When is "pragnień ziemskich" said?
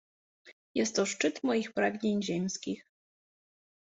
1.73-2.85